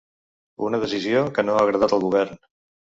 [0.69, 2.47] Una decisió que no ha agradat al govern.